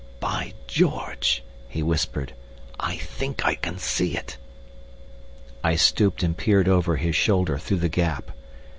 [0.19, 2.33] "By George!" he whispered.
[2.79, 4.37] "I think I can see it!"
[5.63, 8.31] I stooped and peered over his shoulder through the gap.